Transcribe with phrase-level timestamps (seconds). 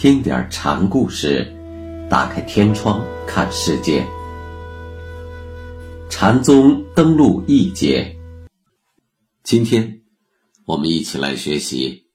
[0.00, 1.52] 听点禅故事，
[2.08, 4.06] 打开天窗看世界。
[6.08, 8.16] 禅宗登陆一节，
[9.42, 10.02] 今天
[10.66, 12.06] 我们一起来学习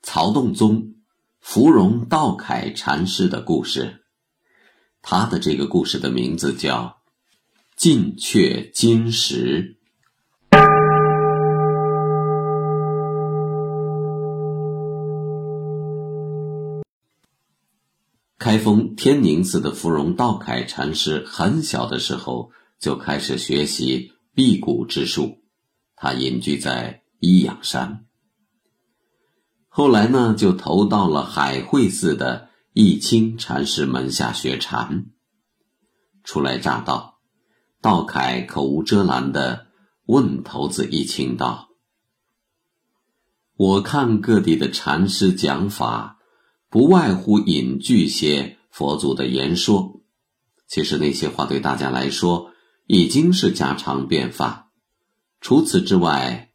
[0.00, 0.94] 曹洞宗
[1.40, 4.00] 芙蓉道楷禅师的故事。
[5.02, 6.84] 他的这个故事的名字叫
[7.76, 9.76] 《进阙金石》。
[18.50, 22.50] 开封天宁寺的芙蓉道楷禅师很小的时候
[22.80, 25.38] 就开始学习辟谷之术，
[25.94, 28.06] 他隐居在依养山。
[29.68, 35.06] 后来呢，就投到了海会寺的义清禅师门下学禅。
[36.24, 37.20] 初来乍到，
[37.80, 39.68] 道楷口无遮拦的
[40.06, 41.68] 问头子义清道
[43.54, 46.16] ：“我看各地的禅师讲法。”
[46.70, 50.00] 不外乎引据些佛祖的言说，
[50.68, 52.52] 其实那些话对大家来说
[52.86, 54.68] 已经是家常便饭。
[55.40, 56.52] 除此之外，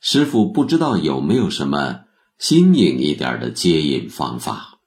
[0.00, 2.00] 师傅不知道有没有什么
[2.36, 4.80] 新颖一点的接引方法。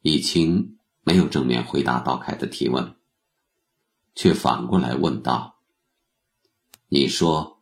[0.00, 2.94] 易清没有正面回答道凯的提问，
[4.14, 5.56] 却反过来问道
[6.88, 7.58] ：“你说，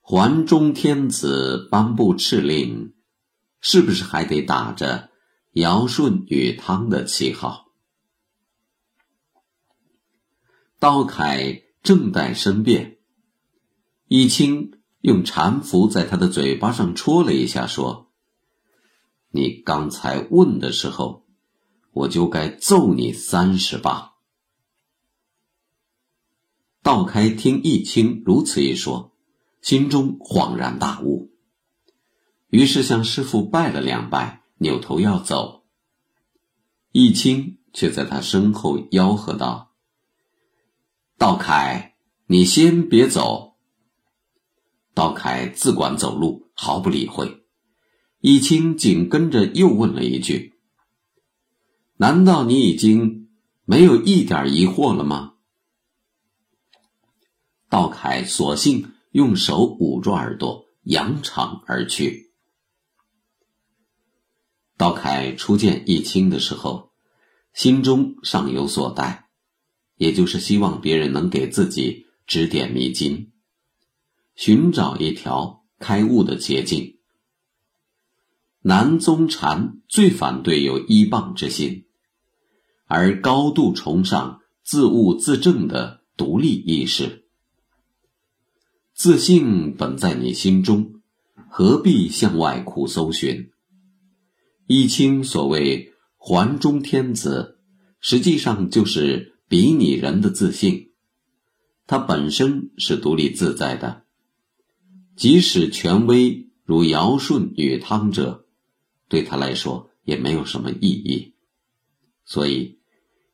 [0.00, 2.92] 环中天子颁布敕令？”
[3.60, 5.10] 是不是还得打着
[5.52, 7.66] 尧舜禹汤的旗号？
[10.78, 12.98] 道楷正待申辩，
[14.08, 18.12] 易清用禅符在他的嘴巴上戳了一下，说
[19.32, 21.26] ：“你刚才问的时候，
[21.92, 24.12] 我就该揍你三十棒。”
[26.82, 29.16] 道开听易清如此一说，
[29.62, 31.32] 心中恍然大悟。
[32.48, 35.64] 于是向师傅拜了两拜，扭头要走。
[36.92, 39.72] 易清却在他身后吆喝道
[41.18, 41.96] ：“道凯，
[42.26, 43.56] 你先别走。”
[44.94, 47.42] 道凯自管走路，毫不理会。
[48.20, 50.54] 易清紧跟着又问了一句
[51.98, 53.28] ：“难道你已经
[53.64, 55.34] 没有一点疑惑了吗？”
[57.68, 62.25] 道凯索性用手捂住耳朵，扬长而去。
[64.76, 66.90] 道凯初见易清的时候，
[67.54, 69.28] 心中尚有所待，
[69.96, 73.32] 也就是希望别人能给自己指点迷津，
[74.34, 76.98] 寻找一条开悟的捷径。
[78.60, 81.86] 南宗禅最反对有依傍之心，
[82.86, 87.24] 而高度崇尚自悟自证的独立意识。
[88.92, 91.00] 自信本在你心中，
[91.48, 93.52] 何必向外苦搜寻？
[94.66, 97.58] 易清所谓“环中天子”，
[98.00, 100.90] 实际上就是比拟人的自信。
[101.86, 104.02] 他本身是独立自在的，
[105.14, 108.44] 即使权威如尧舜禹汤者，
[109.08, 111.34] 对他来说也没有什么意义。
[112.24, 112.80] 所以，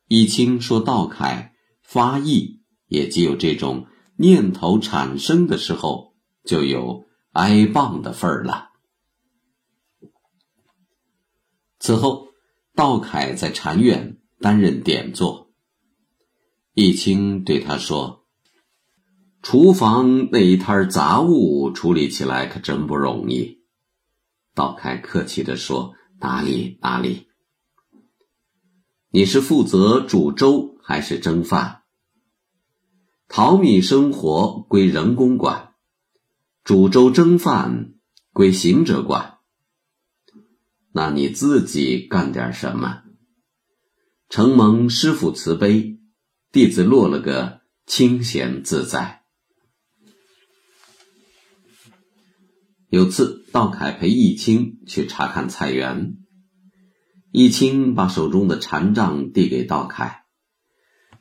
[0.07, 6.13] 易清说道楷发意，也即有这种念头产生的时候，
[6.45, 8.69] 就有挨棒的份儿了。
[11.83, 12.29] 此后，
[12.75, 15.51] 道楷在禅院担任点座。
[16.73, 18.23] 易清对他说
[19.43, 23.65] ：“厨房那一摊杂物处理起来可真不容易。”
[24.55, 27.27] 道楷客气地说：“哪里哪里。”
[29.11, 31.81] 你是负责煮粥还是蒸饭？
[33.27, 35.73] 淘米生活归人工管，
[36.63, 37.95] 煮粥蒸饭
[38.31, 39.32] 归行者管。
[40.95, 43.01] 那你自己干点什么？
[44.29, 45.97] 承蒙师傅慈悲，
[46.51, 49.23] 弟子落了个清闲自在。
[52.89, 56.17] 有次，道凯陪易清去查看菜园，
[57.31, 60.25] 易清把手中的禅杖递给道凯，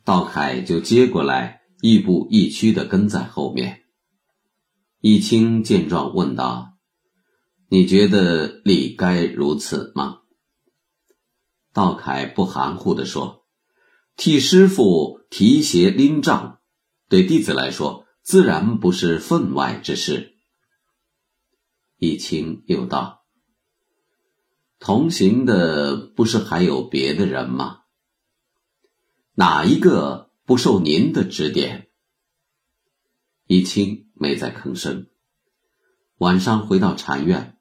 [0.04, 3.84] 道凯就接过来，亦步亦趋的跟在后面。
[5.00, 6.71] 易清见状，问道。
[7.72, 10.18] 你觉得理该如此吗？
[11.72, 13.46] 道凯不含糊地说
[14.14, 16.60] ：“替师傅提鞋拎杖，
[17.08, 20.34] 对弟子来说自然不是分外之事。”
[21.96, 23.24] 易清又道
[24.78, 27.84] ：“同行的不是还有别的人吗？
[29.32, 31.88] 哪一个不受您的指点？”
[33.48, 35.06] 易清没再吭声。
[36.18, 37.56] 晚上回到禅院。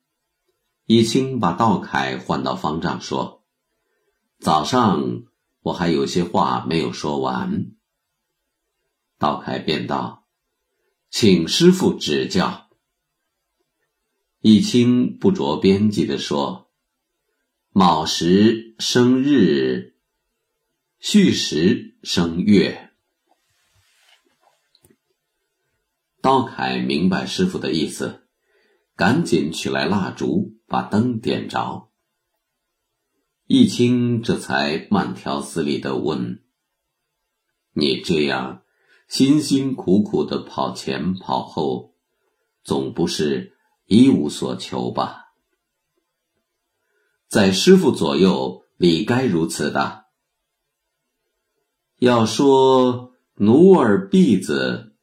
[0.85, 3.43] 一清把道凯唤到方丈说
[4.39, 5.23] ：“早上
[5.61, 7.71] 我还有些话没有说完。”
[9.17, 10.25] 道凯便道
[11.09, 12.69] ：“请师傅指教。”
[14.41, 16.71] 一清不着边际的说
[17.71, 19.95] ：“卯时生日，
[20.99, 22.89] 戌时生月。”
[26.21, 28.20] 道凯明白师傅的意思，
[28.95, 30.57] 赶紧取来蜡烛。
[30.71, 31.91] 把灯点着，
[33.45, 36.41] 易清这才慢条斯理的问
[37.75, 38.63] ：“你这样
[39.09, 41.93] 辛辛苦苦的跑前跑后，
[42.63, 45.33] 总不是一无所求吧？
[47.27, 50.05] 在师傅左右，理该如此的。
[51.97, 54.95] 要说奴儿婢子，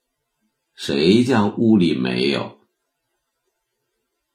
[0.74, 2.56] 谁家屋里没有？”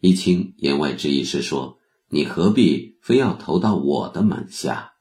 [0.04, 1.80] 一清言外之意是说
[2.12, 4.96] ：“你何必非要投到我的门下？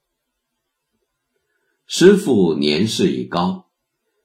[1.86, 3.68] 师傅年事已高，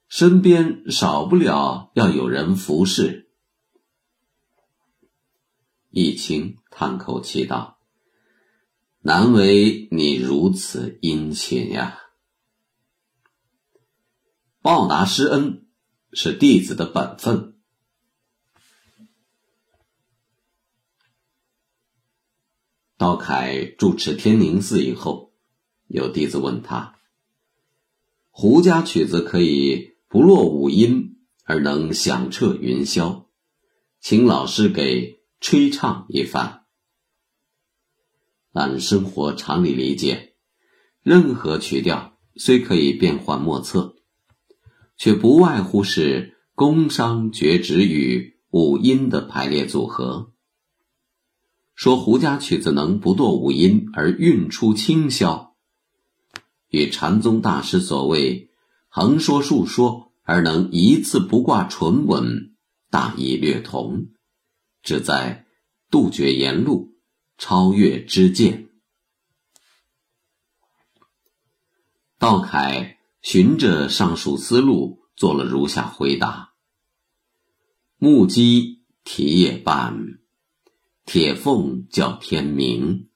[0.07, 3.31] 身边少不了要有人服侍。”
[5.89, 7.79] 一清叹口气道
[9.01, 11.99] ：“难为你如此殷勤呀！
[14.61, 15.65] 报答师恩
[16.13, 17.55] 是弟子的本分。”
[22.97, 25.31] 道凯住持天宁寺以后，
[25.87, 26.95] 有弟子问他
[28.31, 33.25] ：“胡家曲子可以不落五音而能响彻云霄，
[33.99, 36.63] 请老师给吹唱一番。”
[38.51, 40.33] 按生活常理理解，
[41.03, 43.95] 任何曲调虽可以变幻莫测，
[44.95, 50.33] 却不外乎是宫商角徵羽五音的排列组合。
[51.77, 55.51] 说胡家曲子能不堕五音而韵出清霄，
[56.69, 58.49] 与禅宗大师所谓
[58.89, 62.55] 横说竖说而能一字不挂唇吻
[62.89, 64.07] 大意略同，
[64.81, 65.45] 旨在
[65.91, 66.95] 杜绝言路，
[67.37, 68.69] 超越知见。
[72.17, 76.53] 道凯循着上述思路做了如下回答：
[77.97, 80.16] 目击提也半。
[81.07, 83.07] 铁凤叫天明。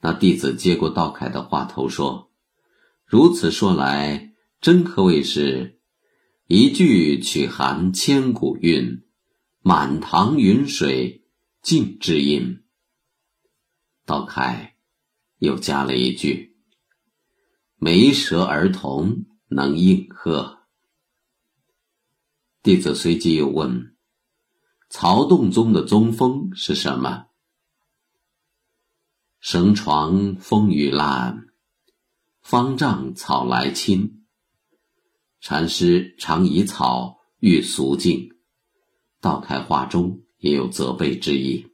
[0.00, 2.32] 那弟子接过道凯的话头说
[3.04, 5.78] ：“如此说来，真可谓是
[6.46, 9.04] 一句曲含千古韵，
[9.60, 11.26] 满堂云水
[11.60, 12.64] 尽知音。”
[14.06, 14.76] 道凯
[15.36, 16.56] 又加了一句
[17.76, 20.60] ：“眉舌儿童能应和。”
[22.64, 23.91] 弟子随即又问。
[24.94, 27.28] 曹洞宗的宗风是什么？
[29.40, 31.46] 绳床风雨烂，
[32.42, 34.26] 方丈草来侵。
[35.40, 38.36] 禅师常以草喻俗境，
[39.18, 41.72] 道开话中也有责备之意。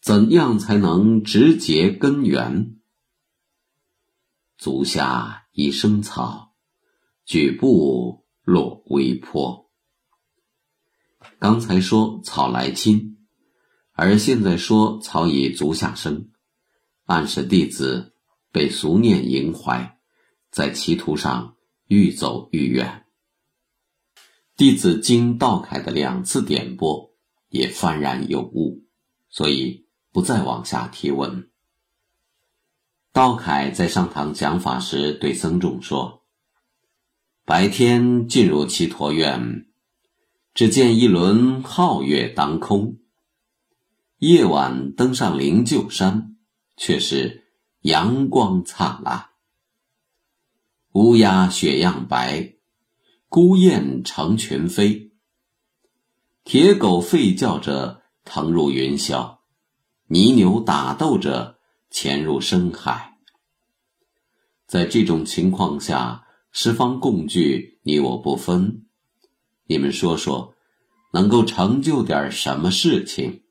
[0.00, 2.78] 怎样才能直结根源？
[4.56, 6.54] 足下一生草，
[7.26, 9.67] 举步落微坡。
[11.40, 13.16] 刚才说草来亲，
[13.92, 16.30] 而现在说草以足下生，
[17.04, 18.12] 暗示弟子
[18.50, 19.98] 被俗念萦怀，
[20.50, 21.54] 在歧途上
[21.86, 23.04] 愈走愈远。
[24.56, 27.12] 弟子经道凯的两次点拨，
[27.50, 28.82] 也幡然有悟，
[29.28, 31.48] 所以不再往下提问。
[33.12, 36.24] 道凯在上堂讲法时，对僧众说
[37.46, 39.66] ：“白天进入祇陀院。”
[40.58, 42.98] 只见一轮皓月当空，
[44.18, 46.36] 夜晚登上灵鹫山，
[46.76, 47.44] 却是
[47.82, 49.26] 阳光灿烂。
[50.94, 52.54] 乌鸦雪样白，
[53.28, 55.12] 孤雁成群飞。
[56.42, 59.38] 铁狗吠叫着腾入云霄，
[60.08, 63.16] 泥牛打斗着潜入深海。
[64.66, 68.87] 在这种情况下，十方共聚，你我不分。
[69.70, 70.54] 你们说说，
[71.12, 73.42] 能够成就点什么事情？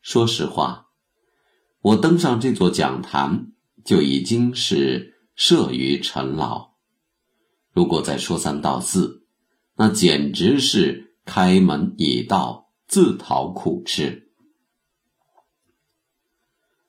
[0.00, 0.86] 说实话，
[1.82, 3.52] 我登上这座讲坛
[3.84, 6.72] 就已经是摄于尘劳。
[7.74, 9.26] 如果再说三道四，
[9.76, 14.32] 那简直是开门以道，自讨苦吃。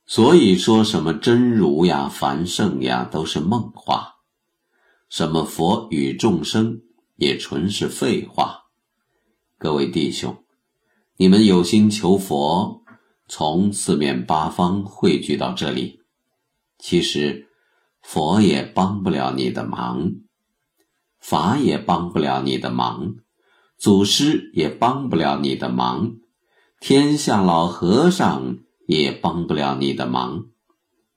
[0.06, 4.22] 所以说什么真如呀、凡圣呀，都是梦话；
[5.10, 6.82] 什么佛与众生。
[7.24, 8.64] 也纯是废话，
[9.58, 10.44] 各位弟兄，
[11.16, 12.84] 你们有心求佛，
[13.30, 16.02] 从四面八方汇聚到这里，
[16.78, 17.48] 其实
[18.02, 20.12] 佛也帮不了你的忙，
[21.22, 23.16] 法也帮不了你的忙，
[23.78, 26.18] 祖师也帮不了你的忙，
[26.82, 30.48] 天下老和尚也帮不了你的忙，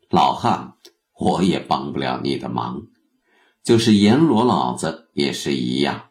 [0.09, 0.75] 老汉
[1.19, 2.87] 我也帮不了你的忙，
[3.67, 6.11] 就是阎罗老子也是一样。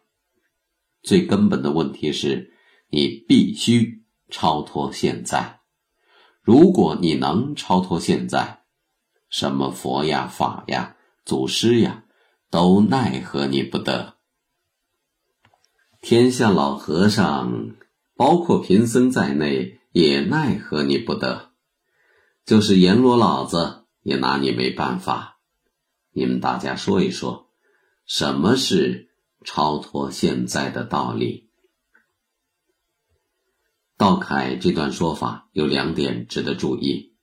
[1.02, 2.52] 最根本的问题是。
[2.88, 5.58] 你必须超脱现在。
[6.40, 8.62] 如果你能超脱现在，
[9.28, 12.04] 什么佛呀、法呀、祖师呀，
[12.48, 14.14] 都奈何你不得。
[16.00, 17.74] 天下老和尚，
[18.14, 21.50] 包括贫僧在内，也奈何你不得。
[22.44, 25.40] 就是阎罗老子也拿你没办法。
[26.12, 27.45] 你们大家说一说，
[28.06, 29.08] 什么是
[29.44, 31.50] 超脱现在的道理？
[33.96, 37.16] 道凯这段说法有两点值得注意，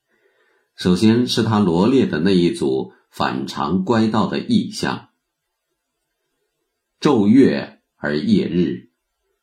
[0.75, 5.09] 首先是他罗列的那一组反常乖道的意象：
[6.99, 8.91] 昼月而夜日，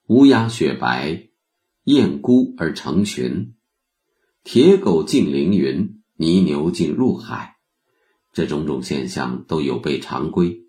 [0.08, 1.30] 乌鸦雪白，
[1.84, 3.54] 雁孤而成群，
[4.44, 7.56] 铁狗进凌云，泥牛进入海。
[8.32, 10.66] 这种种现象都有悖常规，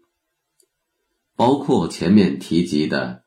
[1.36, 3.24] 包括前面提及的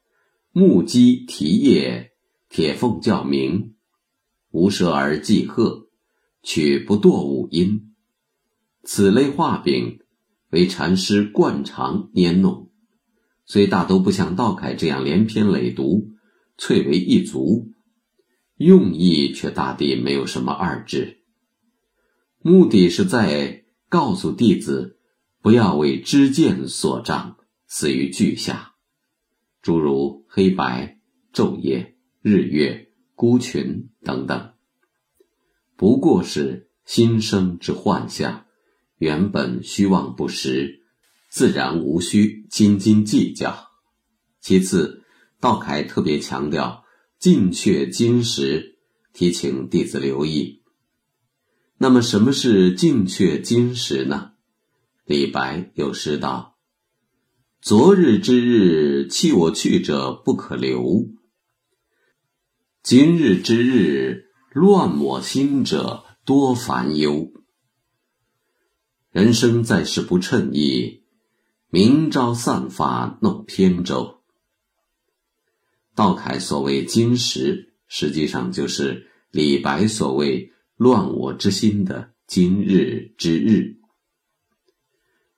[0.52, 2.12] 木鸡啼叶。
[2.50, 3.74] 铁凤叫鸣，
[4.52, 5.88] 无舌而祭鹤，
[6.40, 7.96] 取不堕五音。
[8.84, 9.98] 此类画饼，
[10.50, 12.70] 为禅师惯常拈弄，
[13.44, 16.12] 虽大都不像道楷这样连篇累读，
[16.56, 17.72] 粹为一足，
[18.56, 21.24] 用意却大抵没有什么二致。
[22.40, 25.00] 目的是在告诉弟子，
[25.42, 28.74] 不要为知见所障，死于句下，
[29.62, 30.98] 诸如黑白
[31.32, 31.92] 昼夜。
[32.26, 34.54] 日月孤群等等，
[35.76, 38.46] 不过是心生之幻象，
[38.96, 40.86] 原本虚妄不实，
[41.28, 43.68] 自然无需斤斤计较。
[44.40, 45.04] 其次，
[45.38, 46.86] 道楷特别强调
[47.18, 48.78] 尽却金石，
[49.12, 50.62] 提醒弟子留意。
[51.76, 54.32] 那么，什么是尽却金石呢？
[55.04, 56.53] 李白有诗道
[57.64, 61.08] ：“昨日之日，弃我去者不可留。”
[62.84, 67.32] 今日之日，乱我心者多烦忧。
[69.10, 71.04] 人生在世不称意，
[71.70, 74.20] 明朝散发弄扁舟。
[75.94, 83.78] 道楷所谓今时，实际上就是李白所谓乱我之心的今日之日。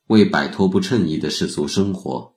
[0.07, 2.35] 为摆脱不称意的世俗生活，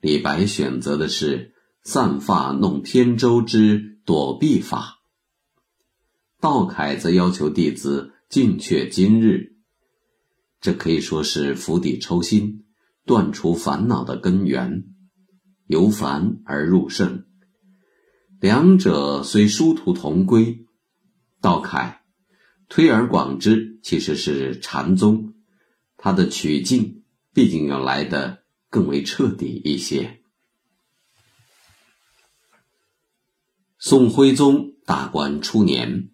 [0.00, 3.92] 李白选择的是散发弄扁舟之。
[4.06, 4.98] 躲避法，
[6.38, 9.56] 道楷则要求弟子尽却今日，
[10.60, 12.66] 这可以说是釜底抽薪，
[13.06, 14.84] 断除烦恼的根源，
[15.66, 17.24] 由烦而入圣。
[18.40, 20.66] 两者虽殊途同归，
[21.40, 22.02] 道楷
[22.68, 25.32] 推而广之，其实是禅宗，
[25.96, 27.03] 他的取径
[27.34, 30.20] 毕竟要来的更为彻底一些。
[33.76, 36.10] 宋徽宗大观初年，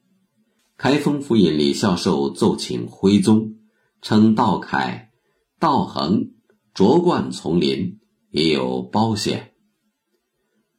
[0.78, 3.56] 开封府尹李孝寿奏请徽宗，
[4.00, 5.10] 称道楷、
[5.58, 6.32] 道衡
[6.72, 8.00] 卓冠丛林，
[8.30, 9.52] 也有褒显。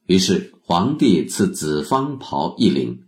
[0.06, 3.04] 于是皇帝赐紫方袍一领，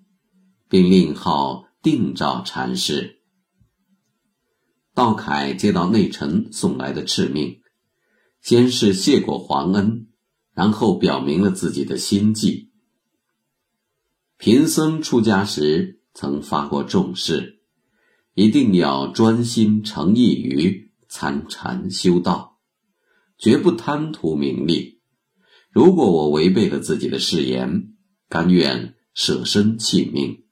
[0.68, 3.13] 并令号定照禅师。
[4.94, 7.60] 道楷接到内臣送来的敕命，
[8.40, 10.06] 先是谢过皇恩，
[10.52, 12.70] 然后表明了自己的心迹。
[14.38, 17.60] 贫僧出家时曾发过重誓，
[18.34, 22.60] 一定要专心诚意于参禅修道，
[23.36, 25.00] 绝不贪图名利。
[25.70, 27.94] 如果我违背了自己的誓言，
[28.28, 30.44] 甘愿舍身弃命。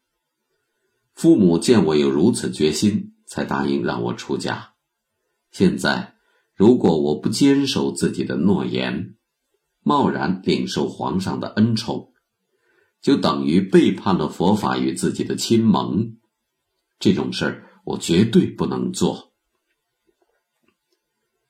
[1.14, 4.74] 父母见我有如此决心，才答应让我出家。
[5.52, 6.16] 现在，
[6.54, 9.16] 如果我不坚守自己的诺言，
[9.82, 12.12] 贸然领受皇上的恩宠，
[13.00, 16.18] 就等于背叛了佛法与自己的亲盟，
[16.98, 19.32] 这种事儿我绝对不能做。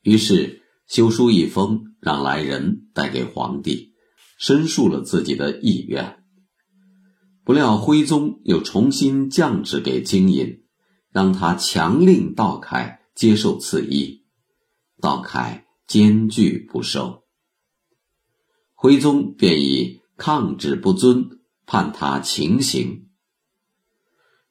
[0.03, 3.93] 于是修书一封，让来人带给皇帝，
[4.39, 6.23] 申述了自己的意愿。
[7.43, 10.62] 不料徽宗又重新降旨给金隐，
[11.12, 14.25] 让他强令道楷接受此意，
[15.00, 17.23] 道楷坚决不受。
[18.75, 21.38] 徽宗便以抗旨不遵。
[21.64, 23.07] 判他情刑。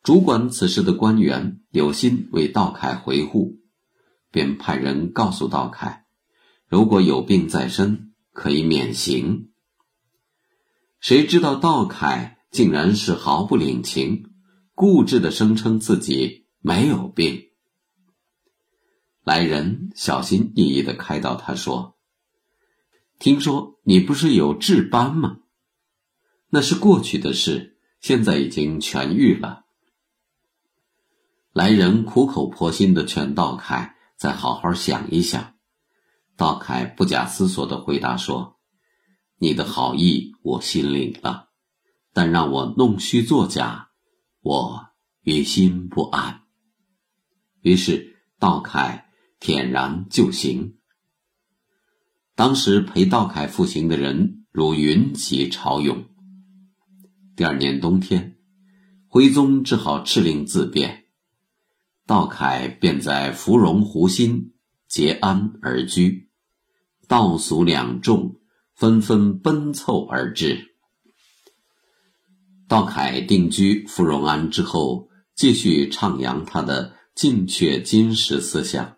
[0.02, 3.60] 主管此事的官员有心为道凯回护，
[4.32, 6.06] 便派人告诉道凯，
[6.68, 9.52] 如果有病在身，可以免刑。
[11.00, 14.32] 谁知道道凯竟然是毫不领情，
[14.74, 17.50] 固执的声称自己没有病。
[19.24, 21.98] 来人小心翼翼的开导他说
[23.20, 25.38] ：“听说你不是有痔斑吗？
[26.50, 29.66] 那是过去的事，现在已经痊愈了。”
[31.54, 35.56] 来人苦口婆心的劝道凯再好好想一想。
[36.38, 38.58] 道凯不假思索的回答说
[39.38, 41.50] ：“你的好意我心领了，
[42.14, 43.90] 但让我弄虚作假，
[44.42, 44.88] 我
[45.22, 46.41] 于心不安。”
[47.62, 49.08] 于是道凯。
[49.44, 50.76] 舔然就刑。
[52.36, 56.06] 当时陪道凯赴刑的人如云起潮涌。
[57.36, 58.38] 第二年冬天，
[59.08, 61.06] 徽宗只好敕令自便，
[62.06, 64.54] 道凯便在芙蓉湖心
[64.88, 66.30] 结鞍而居，
[67.08, 68.36] 道俗两众
[68.76, 70.76] 纷纷奔凑而至。
[72.68, 78.98] 道凯定居芙蓉庵之后，继续徜徉他的进却金石思想。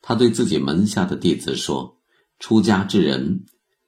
[0.00, 1.98] 他对自己门下的弟子说
[2.38, 3.46] ：“出家之人，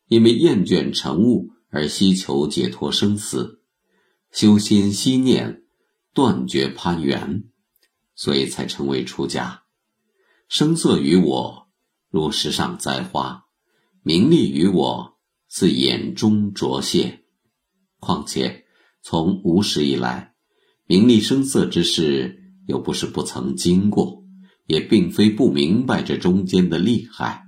[0.08, 3.60] 因为厌倦尘物而希求解脱生死，
[4.32, 5.64] 修心息念，
[6.14, 7.44] 断绝攀缘，
[8.14, 9.64] 所以才成为出家。
[10.48, 11.68] 声色于我，
[12.08, 13.48] 如石上栽花；
[14.02, 17.20] 名利于我，似眼中灼泻。
[17.98, 18.64] 况且
[19.02, 20.34] 从无始以来，
[20.86, 24.22] 名利声色之事，又不是不曾经过。”
[24.66, 27.44] 也并非不明白这中间的厉害，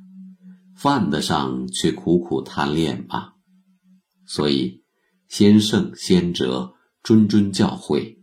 [0.77, 3.35] 犯得上却苦苦贪恋吧。
[4.25, 4.85] 所以，
[5.27, 8.19] 先圣先哲谆谆教诲，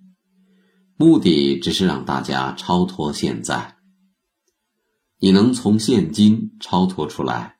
[0.96, 3.76] 目的只是让大家超脱现在。
[5.20, 7.58] 你能从现今超脱出来，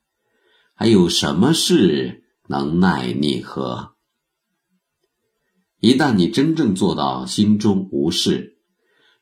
[0.74, 3.96] 还有什么事能奈你何？
[5.82, 8.55] 一旦你真正做到心中无事。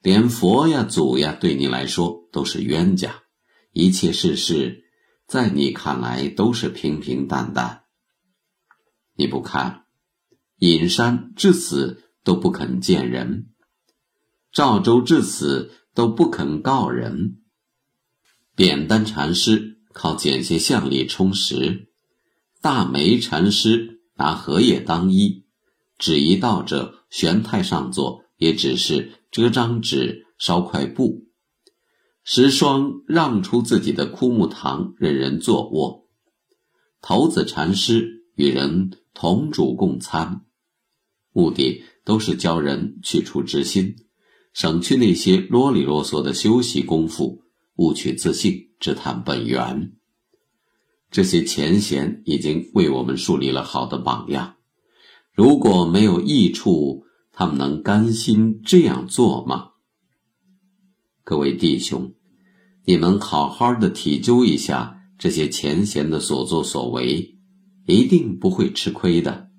[0.04, 3.24] 连佛呀、祖呀，对你来说都是冤家，
[3.72, 4.84] 一切世事
[5.28, 7.84] 在你看来都是平平淡淡。
[9.16, 9.86] 你不看，
[10.58, 13.48] 隐山至死都不肯见人，
[14.52, 17.38] 赵州至死都不肯告人。
[18.56, 21.88] 扁担禅师靠捡些相力充实，
[22.62, 25.46] 大梅禅师拿荷叶当衣，
[25.98, 29.23] 只一道者玄太上座，也只是。
[29.34, 31.26] 折张纸，烧块布，
[32.24, 36.08] 石霜让出自己的枯木堂，任人坐卧。
[37.02, 40.42] 头子禅师与人同煮共餐，
[41.32, 43.96] 目的都是教人去除执心，
[44.54, 47.42] 省去那些啰里啰嗦的修习功夫，
[47.78, 49.94] 悟取自性，直探本源。
[51.10, 54.58] 这些前贤已经为我们树立了好的榜样。
[55.34, 59.72] 如果没有益处，他们能甘心这样做吗？
[61.24, 62.14] 各位弟兄，
[62.86, 67.40] 你们好好的体究一下这些前贤的所作所为，
[67.88, 69.50] 一定不会吃亏的。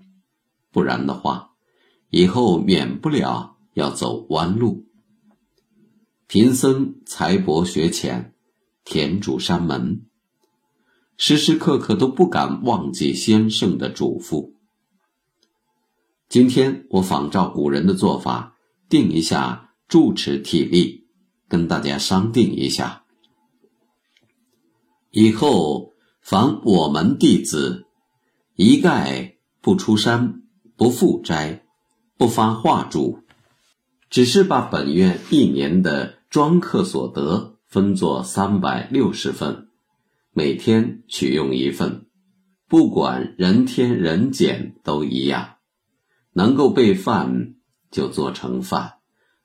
[0.71, 1.51] 不然的话，
[2.11, 4.87] 以后免不了要走弯路。
[6.29, 8.35] 贫僧才博学浅，
[8.85, 10.07] 田主山门，
[11.17, 14.54] 时时刻刻都不敢忘记先生的嘱咐。
[16.35, 18.57] 今天我仿照古人的做法，
[18.89, 21.07] 定一下住持体例，
[21.47, 23.05] 跟大家商定一下。
[25.13, 27.87] 以后凡我门弟子，
[28.57, 30.43] 一概不出山，
[30.77, 31.63] 不复斋，
[32.19, 33.21] 不发画主，
[34.11, 39.69] 只是把本院一年的庄客所得分作三百六十份，
[40.33, 42.07] 每天取用一份，
[42.67, 45.54] 不管人添人减都一样。
[46.35, 47.55] 能够备饭
[47.91, 48.97] 就做成饭，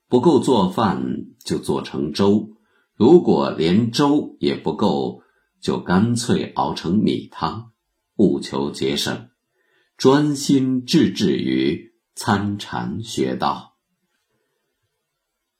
[0.08, 2.58] 不够做饭就做成粥。
[2.96, 5.22] 如果连粥也不够，
[5.62, 7.72] 就干脆熬成米汤，
[8.18, 9.30] 务求节省，
[9.98, 13.76] 专心致志于参禅学道。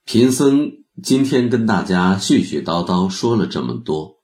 [0.04, 4.22] 贫僧今天跟大家絮絮叨叨说了这么多，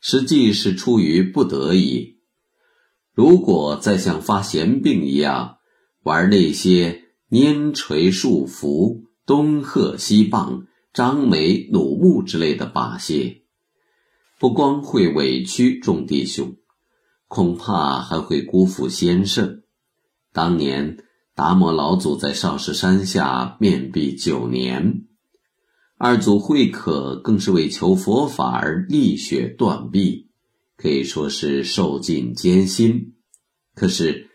[0.00, 2.20] 实际是出于不得已。
[3.12, 5.58] 如果再像发闲病一样，
[6.04, 13.42] 玩那些拈锤束缚、东喝西棒、张眉努目之类的把戏，
[14.38, 16.56] 不光会委屈众弟兄，
[17.26, 19.62] 恐怕还会辜负先生。
[20.32, 20.98] 当年
[21.34, 25.06] 达摩老祖在少室山下面壁九年，
[25.96, 30.28] 二祖慧可更是为求佛法而沥血断臂，
[30.76, 33.14] 可以说是受尽艰辛。
[33.74, 34.28] 可是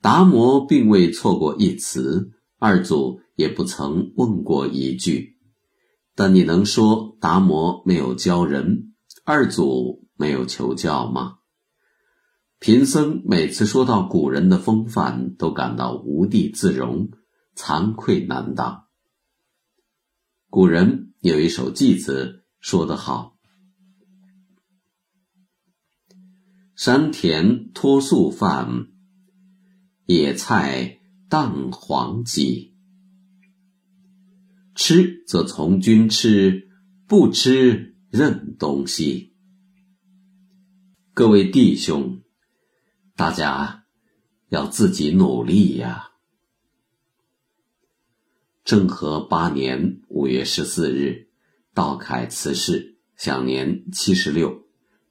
[0.00, 5.36] 达摩并未错过一词，二祖也不曾问过一句。
[6.14, 11.36] 但你能说达摩没有教人，二祖没有求教吗？
[12.58, 17.08] 贫僧每次说到古人的风范，都感到无地自容，
[17.56, 18.84] 惭愧难当。
[20.50, 23.36] 古人有一首偈子说得好
[26.76, 28.88] ：“山田脱素饭，
[30.12, 32.74] 野菜淡黄鸡。
[34.74, 36.68] 吃则从军吃，
[37.06, 39.36] 不吃任东西。”
[41.14, 42.20] 各位弟兄。
[43.14, 43.84] 大家
[44.48, 46.10] 要自己努力呀！
[48.64, 51.28] 政和八年五月十四日，
[51.72, 54.64] 道凯辞世，享年七十六。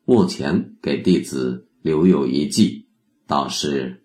[0.04, 2.90] 墓前给弟子留有一记，
[3.28, 3.99] 道是：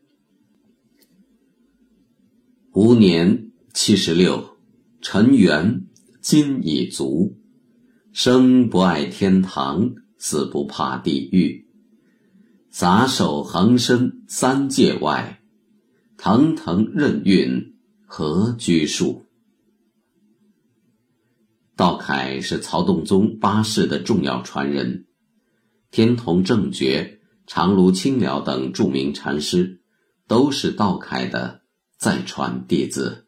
[2.75, 4.57] 吾年七十六，
[5.01, 5.87] 尘缘
[6.21, 7.37] 今已足，
[8.13, 11.69] 生不爱天堂，死不怕地狱。
[12.71, 15.41] 撒手横身三界外，
[16.17, 19.25] 腾腾任运何拘束？
[21.77, 25.07] 道凯是曹洞宗八世的重要传人，
[25.93, 29.81] 天童正觉、长芦清了等著名禅师，
[30.27, 31.61] 都是道凯的
[31.99, 33.24] 再传弟子。